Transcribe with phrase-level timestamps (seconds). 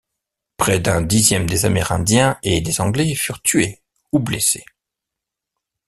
[0.57, 4.65] Près d'un dixième des Amérindiens et des Anglais furent tués ou blessés.